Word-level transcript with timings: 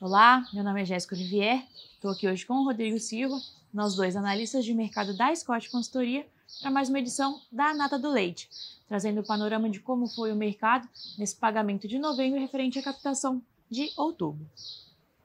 Olá, 0.00 0.44
meu 0.52 0.64
nome 0.64 0.82
é 0.82 0.84
Jéssica 0.84 1.14
Olivier, 1.14 1.64
estou 1.94 2.10
aqui 2.10 2.26
hoje 2.26 2.44
com 2.44 2.54
o 2.54 2.64
Rodrigo 2.64 2.98
Silva, 2.98 3.40
nós 3.72 3.94
dois 3.94 4.16
analistas 4.16 4.64
de 4.64 4.74
mercado 4.74 5.16
da 5.16 5.32
Scott 5.34 5.70
Consultoria, 5.70 6.26
para 6.60 6.72
mais 6.72 6.88
uma 6.88 6.98
edição 6.98 7.40
da 7.52 7.72
Nata 7.72 7.96
do 7.96 8.10
Leite, 8.10 8.50
trazendo 8.88 9.20
o 9.20 9.24
panorama 9.24 9.70
de 9.70 9.78
como 9.78 10.08
foi 10.08 10.32
o 10.32 10.36
mercado 10.36 10.88
nesse 11.16 11.36
pagamento 11.36 11.86
de 11.86 12.00
novembro 12.00 12.40
referente 12.40 12.80
à 12.80 12.82
captação 12.82 13.40
de 13.70 13.92
outubro. 13.96 14.44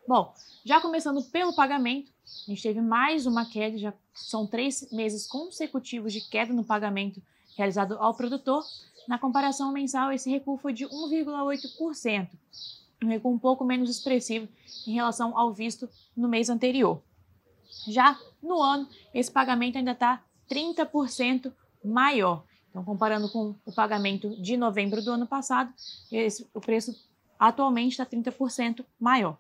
Bom, 0.07 0.33
já 0.63 0.79
começando 0.79 1.23
pelo 1.23 1.55
pagamento, 1.55 2.11
a 2.47 2.51
gente 2.51 2.61
teve 2.61 2.79
mais 2.79 3.25
uma 3.25 3.45
queda, 3.49 3.75
já 3.77 3.93
são 4.13 4.45
três 4.45 4.91
meses 4.91 5.25
consecutivos 5.25 6.13
de 6.13 6.21
queda 6.21 6.53
no 6.53 6.63
pagamento 6.63 7.21
realizado 7.57 7.97
ao 7.99 8.13
produtor. 8.13 8.63
Na 9.07 9.17
comparação 9.17 9.71
mensal, 9.71 10.11
esse 10.11 10.29
recuo 10.29 10.57
foi 10.57 10.73
de 10.73 10.85
1,8%, 10.85 12.29
um 13.03 13.07
recuo 13.07 13.31
um 13.31 13.39
pouco 13.39 13.63
menos 13.63 13.89
expressivo 13.89 14.47
em 14.85 14.93
relação 14.93 15.37
ao 15.37 15.53
visto 15.53 15.89
no 16.15 16.27
mês 16.27 16.49
anterior. 16.49 17.01
Já 17.87 18.19
no 18.41 18.61
ano, 18.61 18.87
esse 19.13 19.31
pagamento 19.31 19.77
ainda 19.77 19.91
está 19.91 20.21
30% 20.49 21.53
maior. 21.83 22.43
Então, 22.69 22.83
comparando 22.83 23.29
com 23.29 23.55
o 23.65 23.71
pagamento 23.71 24.29
de 24.41 24.57
novembro 24.57 25.01
do 25.01 25.11
ano 25.11 25.25
passado, 25.25 25.73
esse, 26.11 26.47
o 26.53 26.59
preço 26.59 26.93
atualmente 27.39 27.93
está 27.93 28.05
30% 28.05 28.85
maior. 28.99 29.37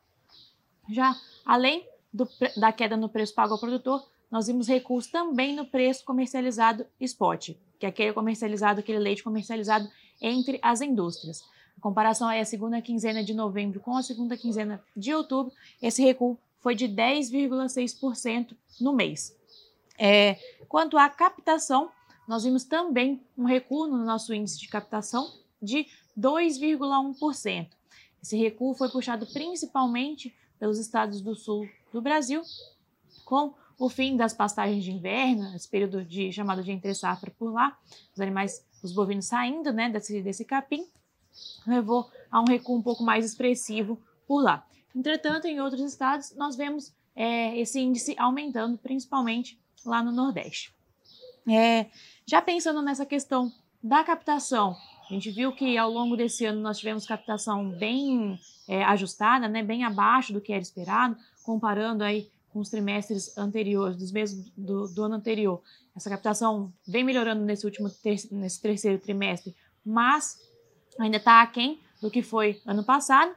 Já 0.89 1.15
além 1.45 1.85
do, 2.13 2.27
da 2.55 2.71
queda 2.71 2.95
no 2.95 3.09
preço 3.09 3.33
pago 3.35 3.53
ao 3.53 3.59
produtor, 3.59 4.07
nós 4.31 4.47
vimos 4.47 4.67
recuos 4.67 5.07
também 5.07 5.55
no 5.55 5.65
preço 5.65 6.05
comercializado 6.05 6.85
spot, 6.99 7.51
que 7.79 7.85
é 7.85 7.89
aquele 7.89 8.13
comercializado, 8.13 8.79
aquele 8.79 8.99
leite 8.99 9.23
comercializado 9.23 9.89
entre 10.21 10.59
as 10.61 10.81
indústrias. 10.81 11.43
A 11.77 11.81
comparação 11.81 12.27
aí 12.27 12.39
a 12.39 12.45
segunda 12.45 12.81
quinzena 12.81 13.23
de 13.23 13.33
novembro 13.33 13.79
com 13.79 13.95
a 13.95 14.03
segunda 14.03 14.35
quinzena 14.35 14.83
de 14.95 15.13
outubro, 15.13 15.53
esse 15.81 16.01
recuo 16.01 16.37
foi 16.59 16.73
de 16.75 16.87
10,6% 16.87 18.55
no 18.81 18.93
mês. 18.93 19.35
É, 19.97 20.37
quanto 20.67 20.97
à 20.97 21.07
captação, 21.09 21.91
nós 22.27 22.43
vimos 22.43 22.63
também 22.63 23.21
um 23.37 23.45
recuo 23.45 23.87
no 23.87 24.03
nosso 24.03 24.33
índice 24.33 24.59
de 24.59 24.67
captação 24.67 25.31
de 25.61 25.87
2,1%. 26.17 27.69
Esse 28.21 28.35
recuo 28.35 28.73
foi 28.73 28.89
puxado 28.89 29.25
principalmente 29.27 30.35
pelos 30.59 30.79
estados 30.79 31.21
do 31.21 31.35
sul 31.35 31.67
do 31.93 32.01
Brasil, 32.01 32.41
com 33.23 33.53
o 33.77 33.89
fim 33.89 34.17
das 34.17 34.33
pastagens 34.33 34.83
de 34.83 34.91
inverno, 34.91 35.55
esse 35.55 35.67
período 35.67 36.03
de 36.03 36.31
chamado 36.31 36.63
de 36.63 36.71
entre 36.71 36.93
safra 36.93 37.31
por 37.37 37.51
lá, 37.51 37.77
os 38.13 38.19
animais, 38.19 38.65
os 38.81 38.91
bovinos 38.91 39.25
saindo 39.25 39.71
né, 39.71 39.89
desse, 39.89 40.21
desse 40.21 40.43
capim, 40.43 40.87
levou 41.65 42.09
a 42.31 42.41
um 42.41 42.45
recuo 42.45 42.77
um 42.77 42.81
pouco 42.81 43.03
mais 43.03 43.23
expressivo 43.23 44.01
por 44.27 44.41
lá. 44.41 44.65
Entretanto, 44.95 45.45
em 45.45 45.59
outros 45.59 45.81
estados, 45.81 46.33
nós 46.35 46.55
vemos 46.55 46.91
é, 47.15 47.57
esse 47.59 47.79
índice 47.79 48.15
aumentando, 48.17 48.77
principalmente 48.77 49.59
lá 49.85 50.01
no 50.01 50.11
Nordeste. 50.11 50.73
É, 51.47 51.85
já 52.25 52.41
pensando 52.41 52.81
nessa 52.81 53.05
questão 53.05 53.51
da 53.81 54.03
captação, 54.03 54.75
a 55.09 55.13
gente 55.13 55.29
viu 55.29 55.51
que 55.51 55.77
ao 55.77 55.89
longo 55.89 56.17
desse 56.17 56.45
ano 56.45 56.59
nós 56.61 56.79
tivemos 56.79 57.05
captação 57.05 57.69
bem 57.69 58.39
é, 58.67 58.83
ajustada, 58.83 59.47
né, 59.47 59.63
bem 59.63 59.83
abaixo 59.83 60.33
do 60.33 60.41
que 60.41 60.51
era 60.51 60.61
esperado, 60.61 61.15
comparando 61.43 62.03
aí 62.03 62.29
com 62.57 62.61
os 62.61 62.69
trimestres 62.69 63.37
anteriores, 63.37 63.95
dos 63.95 64.11
meses 64.11 64.51
do, 64.57 64.87
do 64.87 65.03
ano 65.03 65.13
anterior. 65.13 65.61
Essa 65.95 66.09
captação 66.09 66.73
vem 66.87 67.03
melhorando 67.03 67.45
nesse 67.45 67.67
último 67.67 67.87
ter, 67.87 68.17
nesse 68.31 68.59
terceiro 68.59 68.97
trimestre, 68.99 69.55
mas 69.85 70.39
ainda 70.99 71.17
está 71.17 71.43
aquém 71.43 71.79
do 72.01 72.09
que 72.09 72.23
foi 72.23 72.59
ano 72.65 72.83
passado, 72.83 73.31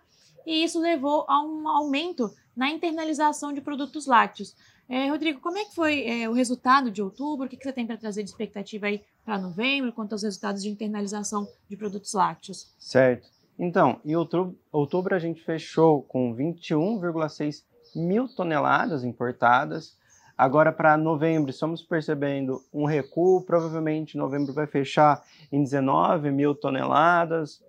e 0.47 0.65
isso 0.65 0.81
levou 0.81 1.27
a 1.29 1.39
um 1.43 1.69
aumento 1.69 2.35
na 2.57 2.71
internalização 2.71 3.53
de 3.53 3.61
produtos 3.61 4.07
lácteos. 4.07 4.57
É, 4.89 5.11
Rodrigo, 5.11 5.39
como 5.41 5.59
é 5.59 5.67
que 5.67 5.75
foi 5.75 6.03
é, 6.09 6.27
o 6.27 6.33
resultado 6.33 6.91
de 6.91 7.03
outubro? 7.03 7.45
O 7.45 7.49
que, 7.49 7.59
que 7.59 7.65
você 7.65 7.75
tem 7.75 7.87
para 7.87 7.99
trazer 7.99 8.23
de 8.23 8.31
expectativa 8.31 8.87
aí 8.87 9.05
para 9.23 9.39
novembro, 9.39 9.93
quanto 9.93 10.13
aos 10.13 10.23
resultados 10.23 10.63
de 10.63 10.71
internalização 10.71 11.47
de 11.69 11.77
produtos 11.77 12.15
lácteos? 12.15 12.73
Certo. 12.79 13.29
Então, 13.59 14.01
em 14.03 14.17
outubro, 14.17 14.59
outubro 14.73 15.15
a 15.15 15.19
gente 15.19 15.45
fechou 15.45 16.03
com 16.05 16.35
21,6 16.35 17.63
mil 17.95 18.29
toneladas 18.29 19.05
importadas. 19.05 19.97
Agora, 20.37 20.73
para 20.73 20.97
novembro, 20.97 21.51
estamos 21.51 21.83
percebendo 21.83 22.63
um 22.73 22.85
recuo. 22.85 23.43
Provavelmente, 23.43 24.17
novembro 24.17 24.53
vai 24.53 24.67
fechar 24.67 25.23
em 25.53 25.63
19 25.63 26.31
mil 26.31 26.55
toneladas, 26.55 27.63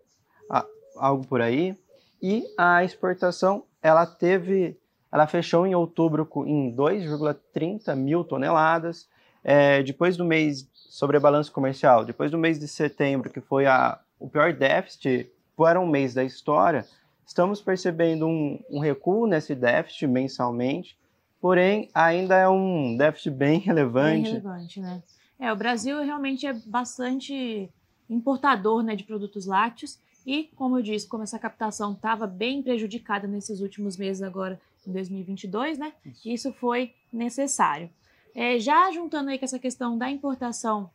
algo 0.96 1.26
por 1.28 1.42
aí. 1.42 1.78
E 2.22 2.46
a 2.58 2.84
exportação, 2.84 3.64
ela 3.82 4.06
teve 4.06 4.78
ela 5.12 5.28
fechou 5.28 5.68
em 5.68 5.76
outubro 5.76 6.28
em 6.46 6.74
2,30 6.74 7.94
mil 7.96 8.24
toneladas. 8.24 9.10
É, 9.44 9.84
depois 9.84 10.16
do 10.16 10.24
mês 10.24 10.70
sobre 10.74 11.20
balanço 11.20 11.52
comercial, 11.52 12.06
depois 12.06 12.32
do 12.32 12.38
mês 12.38 12.60
de 12.60 12.68
setembro, 12.68 13.30
que 13.30 13.42
foi 13.42 13.66
a, 13.66 14.00
o 14.20 14.30
pior 14.30 14.54
déficit 14.54 15.30
para 15.58 15.80
um 15.80 15.88
mês 15.88 16.14
da 16.14 16.24
história, 16.24 16.86
estamos 17.32 17.62
percebendo 17.62 18.28
um, 18.28 18.62
um 18.70 18.80
recuo 18.80 19.26
nesse 19.26 19.56
déficit 19.56 20.06
mensalmente, 20.06 20.98
porém 21.40 21.90
ainda 21.94 22.36
é 22.36 22.48
um 22.48 22.96
déficit 22.98 23.32
bem 23.32 23.58
relevante. 23.64 24.24
Bem 24.24 24.34
relevante, 24.34 24.82
né? 24.82 25.02
É, 25.40 25.52
o 25.52 25.56
Brasil 25.56 26.04
realmente 26.04 26.46
é 26.46 26.54
bastante 26.54 27.70
importador 28.10 28.84
né, 28.84 28.96
de 28.96 29.06
produtos 29.06 29.46
lácteos 29.46 29.98
e, 30.28 30.50
como 30.56 30.78
eu 30.78 30.84
disse, 30.84 31.08
como 31.08 31.24
essa 31.24 31.40
captação 31.40 31.94
estava 31.94 32.28
bem 32.28 32.62
prejudicada 32.62 33.28
nesses 33.28 33.62
últimos 33.62 33.98
meses 33.98 34.22
agora 34.22 34.60
em 34.86 34.92
2022, 34.92 35.80
né? 35.80 35.94
Isso, 36.06 36.30
Isso 36.30 36.54
foi 36.54 36.94
necessário. 37.12 37.90
É, 38.36 38.60
já 38.60 38.92
juntando 38.92 39.30
aí 39.30 39.40
com 39.40 39.46
essa 39.46 39.58
questão 39.58 39.98
da 39.98 40.12
importação 40.12 40.92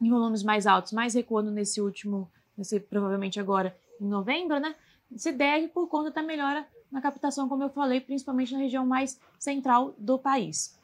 em 0.00 0.08
volumes 0.08 0.42
mais 0.42 0.66
altos, 0.66 0.92
mais 0.92 1.14
recuando 1.14 1.50
nesse 1.50 1.80
último, 1.80 2.28
nesse, 2.56 2.80
provavelmente 2.80 3.38
agora 3.38 3.76
em 4.00 4.08
novembro, 4.08 4.58
né? 4.58 4.74
Se 5.16 5.32
deve 5.32 5.68
por 5.68 5.88
conta 5.88 6.10
da 6.10 6.22
melhora 6.22 6.66
na 6.90 7.00
captação, 7.00 7.48
como 7.48 7.62
eu 7.62 7.70
falei, 7.70 8.00
principalmente 8.00 8.52
na 8.52 8.60
região 8.60 8.86
mais 8.86 9.20
central 9.38 9.94
do 9.98 10.18
país. 10.18 10.78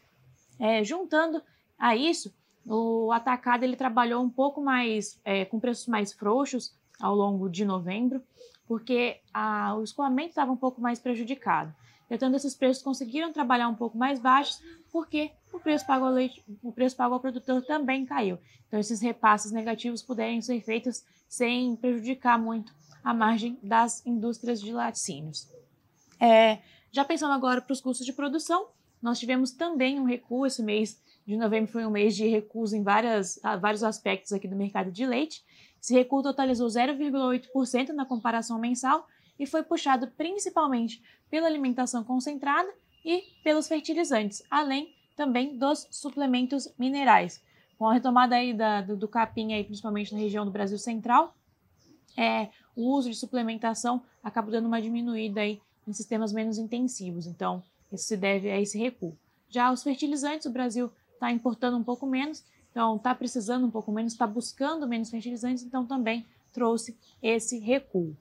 É, 0.59 0.83
juntando 0.83 1.43
a 1.79 1.95
isso, 1.95 2.33
o 2.67 3.11
atacado 3.13 3.63
ele 3.63 3.77
trabalhou 3.77 4.23
um 4.23 4.29
pouco 4.29 4.61
mais, 4.61 5.21
é, 5.25 5.45
com 5.45 5.59
preços 5.59 5.87
mais 5.87 6.13
frouxos 6.13 6.75
ao 7.01 7.15
longo 7.15 7.49
de 7.49 7.65
novembro, 7.65 8.23
porque 8.67 9.21
a, 9.33 9.75
o 9.77 9.83
escoamento 9.83 10.31
estava 10.31 10.53
um 10.53 10.57
pouco 10.57 10.81
mais 10.81 10.99
prejudicado. 10.99 11.75
Portanto, 12.09 12.35
esses 12.35 12.55
preços 12.55 12.83
conseguiram 12.83 13.33
trabalhar 13.33 13.69
um 13.69 13.75
pouco 13.75 13.97
mais 13.97 14.19
baixos, 14.19 14.61
porque 14.93 15.31
o 15.53 15.61
preço 15.61 15.87
pago 15.87 16.05
ao, 16.05 16.13
leite, 16.13 16.45
o 16.63 16.73
preço 16.73 16.97
pago 16.97 17.15
ao 17.15 17.21
produtor 17.21 17.63
também 17.63 18.05
caiu. 18.05 18.37
Então, 18.67 18.81
esses 18.81 19.01
repasses 19.01 19.53
negativos 19.53 20.03
puderem 20.03 20.43
ser 20.43 20.61
feitos 20.61 21.05
sem 21.29 21.77
prejudicar 21.77 22.37
muito 22.37 22.75
a 23.03 23.15
margem 23.15 23.59
das 23.63 24.05
indústrias 24.07 24.61
de 24.61 24.73
laticínios. 24.73 25.49
É, 26.19 26.59
já 26.93 27.05
pensando 27.05 27.33
agora 27.33 27.61
para 27.61 27.73
os 27.73 27.81
custos 27.81 28.05
de 28.05 28.13
produção, 28.13 28.69
nós 29.01 29.19
tivemos 29.19 29.53
também 29.53 29.99
um 29.99 30.05
recuo. 30.05 30.47
Esse 30.47 30.63
mês 30.63 31.01
de 31.27 31.37
novembro 31.37 31.71
foi 31.71 31.87
um 31.87 31.91
mês 31.91 32.15
de 32.15 32.27
recuo 32.27 32.67
em 32.75 32.83
várias, 32.83 33.41
vários 33.61 33.83
aspectos 33.83 34.33
aqui 34.33 34.47
do 34.47 34.57
mercado 34.57 34.91
de 34.91 35.07
leite. 35.07 35.43
Esse 35.81 35.95
recuo 35.95 36.23
totalizou 36.23 36.69
0,8% 36.69 37.89
na 37.91 38.05
comparação 38.05 38.59
mensal 38.59 39.07
e 39.39 39.47
foi 39.47 39.63
puxado 39.63 40.09
principalmente 40.09 41.03
pela 41.31 41.47
alimentação 41.47 42.05
concentrada 42.05 42.71
e 43.05 43.23
pelos 43.43 43.67
fertilizantes, 43.67 44.43
além 44.51 44.95
também 45.17 45.57
dos 45.57 45.87
suplementos 45.91 46.69
minerais. 46.79 47.43
Com 47.79 47.89
a 47.89 47.95
retomada 47.95 48.37
aí 48.37 48.53
da, 48.53 48.83
do, 48.83 48.97
do 48.97 49.09
capim, 49.09 49.55
aí, 49.55 49.65
principalmente 49.65 50.13
na 50.13 50.21
região 50.21 50.45
do 50.45 50.51
Brasil 50.51 50.77
Central, 50.77 51.35
é, 52.17 52.49
o 52.77 52.91
uso 52.95 53.11
de 53.11 53.17
suplementação 53.17 54.03
acaba 54.23 54.51
dando 54.51 54.67
uma 54.67 54.81
diminuída 54.81 55.41
aí 55.41 55.61
em 55.87 55.93
sistemas 55.93 56.33
menos 56.33 56.59
intensivos. 56.59 57.27
Então, 57.27 57.63
isso 57.93 58.05
se 58.05 58.17
deve 58.17 58.51
a 58.51 58.61
esse 58.61 58.79
recuo. 58.79 59.17
Já 59.49 59.73
os 59.73 59.83
fertilizantes, 59.83 60.47
o 60.47 60.51
Brasil 60.51 60.91
está 61.15 61.31
importando 61.31 61.77
um 61.77 61.83
pouco 61.83 62.07
menos, 62.07 62.45
então 62.71 62.97
está 62.97 63.15
precisando 63.15 63.67
um 63.67 63.71
pouco 63.71 63.91
menos, 63.91 64.13
está 64.13 64.27
buscando 64.27 64.87
menos 64.87 65.11
fertilizantes, 65.11 65.65
então 65.65 65.85
também 65.85 66.25
trouxe 66.53 66.97
esse 67.23 67.59
recuo. 67.59 68.17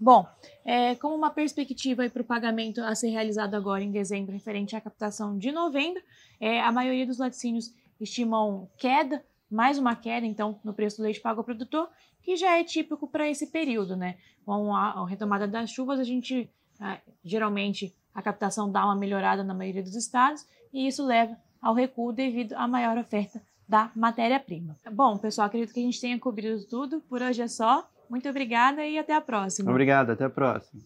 Bom, 0.00 0.26
é, 0.64 0.94
como 0.94 1.14
uma 1.14 1.30
perspectiva 1.30 2.08
para 2.08 2.22
o 2.22 2.24
pagamento 2.24 2.80
a 2.80 2.94
ser 2.94 3.08
realizado 3.08 3.54
agora 3.54 3.82
em 3.82 3.90
dezembro, 3.90 4.32
referente 4.32 4.76
à 4.76 4.80
captação 4.80 5.36
de 5.36 5.50
novembro, 5.50 6.00
é, 6.40 6.60
a 6.60 6.70
maioria 6.70 7.04
dos 7.04 7.18
laticínios 7.18 7.74
estimam 8.00 8.68
queda, 8.78 9.24
mais 9.50 9.76
uma 9.76 9.96
queda, 9.96 10.24
então, 10.24 10.60
no 10.62 10.72
preço 10.72 10.98
do 10.98 11.02
leite 11.02 11.20
pago 11.20 11.40
ao 11.40 11.44
produtor, 11.44 11.88
que 12.22 12.36
já 12.36 12.58
é 12.58 12.64
típico 12.64 13.06
para 13.06 13.28
esse 13.28 13.46
período, 13.46 13.96
né? 13.96 14.16
Com 14.44 14.74
a, 14.74 15.06
retomada 15.06 15.46
das 15.46 15.70
chuvas, 15.70 16.00
a 16.00 16.04
gente, 16.04 16.50
a, 16.80 16.98
geralmente, 17.24 17.94
a 18.14 18.22
captação 18.22 18.70
dá 18.70 18.84
uma 18.84 18.96
melhorada 18.96 19.44
na 19.44 19.54
maioria 19.54 19.82
dos 19.82 19.94
estados, 19.94 20.46
e 20.72 20.86
isso 20.86 21.04
leva 21.04 21.36
ao 21.60 21.74
recuo 21.74 22.12
devido 22.12 22.54
à 22.54 22.66
maior 22.66 22.96
oferta 22.98 23.40
da 23.68 23.90
matéria-prima. 23.94 24.76
Bom, 24.90 25.18
pessoal, 25.18 25.46
acredito 25.46 25.74
que 25.74 25.80
a 25.80 25.82
gente 25.82 26.00
tenha 26.00 26.18
cobrido 26.18 26.64
tudo. 26.64 27.00
Por 27.02 27.20
hoje 27.20 27.42
é 27.42 27.48
só. 27.48 27.86
Muito 28.08 28.26
obrigada 28.28 28.84
e 28.86 28.98
até 28.98 29.14
a 29.14 29.20
próxima. 29.20 29.70
Obrigado, 29.70 30.10
até 30.10 30.24
a 30.24 30.30
próxima. 30.30 30.82